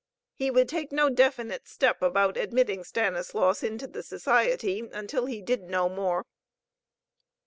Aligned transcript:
He 0.33 0.49
would 0.49 0.67
take 0.67 0.91
no 0.91 1.09
definite 1.11 1.67
step 1.67 2.01
about 2.01 2.35
admitting 2.35 2.83
Stanislaus 2.83 3.61
into 3.61 3.85
the 3.85 4.01
Society 4.01 4.81
until 4.91 5.27
he 5.27 5.43
did 5.43 5.61
know 5.61 5.89
more. 5.89 6.25